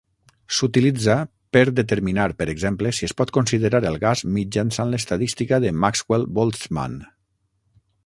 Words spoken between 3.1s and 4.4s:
pot considerar el gas